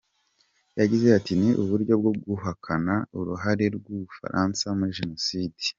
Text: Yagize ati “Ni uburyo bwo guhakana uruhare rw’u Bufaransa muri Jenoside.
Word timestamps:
Yagize 0.79 1.07
ati 1.17 1.31
“Ni 1.39 1.49
uburyo 1.61 1.93
bwo 2.01 2.11
guhakana 2.25 2.95
uruhare 3.19 3.65
rw’u 3.75 3.95
Bufaransa 4.01 4.63
muri 4.77 4.95
Jenoside. 4.99 5.63